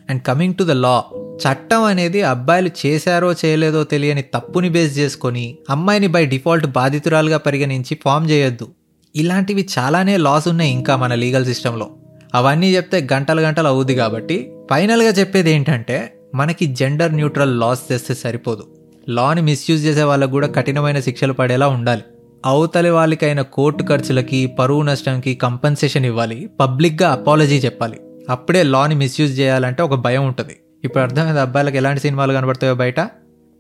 and 0.10 0.22
coming 0.24 0.56
to 0.56 0.64
the 0.64 0.72
law 0.72 1.04
చట్టం 1.16 1.84
అనేది 1.84 2.22
అబ్బాయిలు 2.22 2.72
చేశారో 2.86 3.34
చేయలేదో 3.34 3.84
తెలియని 3.84 4.22
తప్పుని 4.22 4.70
బేస్ 4.70 4.98
చేసుకొని 4.98 5.58
అమ్మాయిని 5.70 6.08
బై 6.08 6.26
డిఫాల్ట్ 6.26 6.66
బాధితురాలుగా 6.66 7.38
పరిగణించి 7.38 7.98
ఫామ్ 8.04 8.30
చేయొద్దు. 8.30 8.68
ఇలాంటివి 9.16 9.68
చాలానే 9.80 10.18
లాస్ 10.18 10.48
ఉన్నాయి 10.48 10.72
ఇంకా 10.72 10.96
మన 10.96 11.16
లీగల్ 11.16 11.46
సిస్టంలో 11.46 11.90
అవన్నీ 12.36 12.76
చెప్తే 12.76 13.08
గంటలు 13.14 13.42
గంటలు 13.42 13.68
అవుద్ది 13.68 13.96
కాబట్టి 13.96 14.52
ఫైనల్గా 14.70 15.10
చెప్పేది 15.10 15.52
ఏంటంటే 15.52 16.14
మనకి 16.36 16.66
జెండర్ 16.66 17.16
న్యూట్రల్ 17.16 17.60
లాస్ 17.60 17.90
తెస్తే 17.90 18.14
సరిపోదు. 18.14 18.68
లాని 19.10 19.42
మిస్యూజ్ 19.42 19.86
చేసే 19.86 20.04
వాళ్ళకు 20.04 20.32
కూడా 20.32 20.48
కఠినమైన 20.48 21.00
శిక్షలు 21.00 21.34
పడేలా 21.34 21.68
ఉండాలి. 21.68 22.02
అవతలి 22.46 22.90
వాళ్ళకైన 22.90 23.42
కోర్టు 23.42 23.84
ఖర్చులకి 23.84 24.48
పరువు 24.48 24.82
నష్టంకి 24.82 25.36
కంపెన్సేషన్ 25.36 26.06
ఇవ్వాలి. 26.06 26.50
పబ్లిక్గా 26.60 27.10
అపాలజీ 27.10 27.56
చెప్పాలి. 27.56 28.00
అప్పుడే 28.30 28.64
లాని 28.64 28.96
మిస్యూజ్ 28.96 29.40
చేయాలంటే 29.40 29.84
ఒక 29.84 29.94
భయం 29.94 30.28
ఉంటుంది. 30.28 30.56
ఇప్పుడు 30.84 31.04
అర్థమైంది? 31.04 31.40
అబ్బాయిలకు 31.40 31.76
ఎలాంటి 31.76 32.02
సినిమాలు 32.02 32.34
కనబడతాయో 32.34 32.76
బయట? 32.76 33.10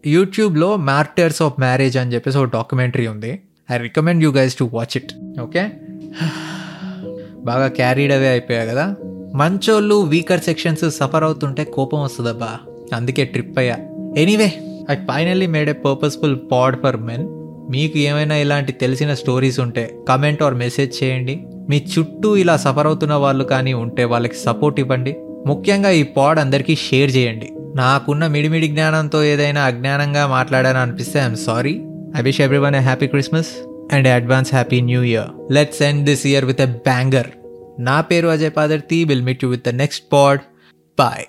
యూట్యూబ్లో 0.06 0.76
మ్యార్టర్స్ 0.76 1.42
ఆఫ్ 1.42 1.54
మ్యారేజ్ 1.60 1.98
అని 1.98 2.14
చెప్పేసి 2.14 2.38
ఒక 2.38 2.54
డాక్యుమెంటరీ 2.54 3.08
ఉంది. 3.08 3.42
I 3.72 3.78
recommend 3.78 4.24
you 4.24 4.32
guys 4.32 4.56
to 4.56 4.70
watch 4.74 4.98
it 4.98 5.42
okay 5.42 5.72
బాగా 7.38 7.68
క్యారీడ్ 7.68 8.14
అవే 8.14 8.28
అయిపోయా 8.28 8.66
కదా? 8.66 8.96
మంచోళ్ళు 9.36 9.96
వీకర్ 9.96 10.40
సెక్షన్స్ 10.40 10.90
సఫర్ 10.90 11.24
అవుతుంటే 11.24 11.64
కోపం 11.64 12.02
వస్తుందబ్బా. 12.02 12.60
అందుకే 12.94 13.26
ట్రిప్ 13.26 13.60
అయ్యా. 13.60 13.78
Anyway 14.18 14.54
I 14.92 14.96
finally 14.96 15.48
made 15.48 15.70
a 15.70 15.74
purposeful 15.74 16.38
pod 16.52 16.82
for 16.84 16.98
men 16.98 17.28
మీకు 17.72 17.98
ఏమైనా 17.98 18.36
ఇలాంటి 18.36 18.72
తెలిసిన 18.72 19.14
స్టోరీస్ 19.14 19.60
ఉంటే 19.60 19.96
కమెంట్ 20.10 20.44
ఆర్ 20.44 20.54
మెసేజ్ 20.54 21.04
చేయండి. 21.04 21.46
మీ 21.70 21.86
చుట్టూ 22.00 22.36
ఇలా 22.36 22.58
సఫర్ 22.58 22.88
అవుతున్న 22.88 23.14
వాళ్ళు 23.14 23.44
కానీ 23.44 23.74
ఉంటే 23.74 24.04
వాళ్ళకి 24.04 24.36
సపోర్ట్ 24.36 24.80
ఇవ్వండి. 24.80 25.16
ముఖ్యంగా 25.48 25.90
ఈ 25.90 26.04
పాడ్ 26.04 26.40
అందరికీ 26.40 26.76
షేర్ 26.76 27.16
చేయండి. 27.16 27.50
నాకున్న 27.76 28.28
మిడిమిడి 28.28 28.68
జ్ఞానంతో 28.68 29.24
ఏదైనా 29.24 29.62
అజ్ఞానంగా 29.62 30.28
మాట్లాడాను 30.28 30.80
అనిపిస్తే 30.80 31.20
I'm 31.20 31.36
sorry 31.36 31.82
I 32.18 32.22
wish 32.22 32.42
everyone 32.42 32.76
a 32.76 32.80
happy 32.80 33.08
Christmas 33.08 33.48
and 33.94 34.08
advance 34.08 34.52
happy 34.52 34.82
new 34.82 35.02
year 35.02 35.54
let's 35.54 35.82
end 35.82 36.06
this 36.06 36.28
year 36.28 36.46
with 36.46 36.62
a 36.62 36.66
banger 36.66 37.28
నా 37.80 38.02
పేరు 38.02 38.28
Ajay 38.28 38.52
Padarthi. 38.58 39.04
Will 39.04 39.22
meet 39.22 39.44
you 39.44 39.50
with 39.50 39.66
the 39.66 39.70
next 39.70 40.14
pod 40.14 40.40
bye 41.00 41.26